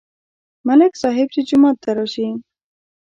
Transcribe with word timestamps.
ملک 0.67 0.93
صاحب 1.01 1.27
چې 1.35 1.41
جومات 1.47 1.77
ته 1.83 1.89
راشي. 1.97 2.27